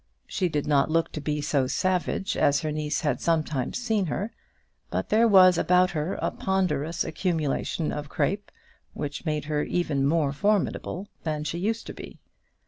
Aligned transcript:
She 0.25 0.49
did 0.49 0.65
not 0.65 0.89
look 0.89 1.11
to 1.11 1.21
be 1.21 1.41
so 1.41 1.67
savage 1.67 2.35
as 2.35 2.61
her 2.61 2.71
niece 2.71 3.01
had 3.01 3.21
sometimes 3.21 3.77
seen 3.77 4.07
her, 4.07 4.33
but 4.89 5.09
there 5.09 5.27
was 5.27 5.59
about 5.59 5.91
her 5.91 6.17
a 6.19 6.31
ponderous 6.31 7.03
accumulation 7.03 7.91
of 7.91 8.09
crape, 8.09 8.51
which 8.93 9.25
made 9.27 9.45
her 9.45 9.61
even 9.61 10.07
more 10.07 10.33
formidable 10.33 11.07
than 11.21 11.43
she 11.43 11.59
used 11.59 11.85
to 11.85 11.93
be. 11.93 12.17